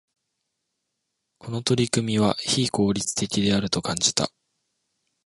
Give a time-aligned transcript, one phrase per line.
[1.37, 4.31] この取り組みは、非効率的であると感じた。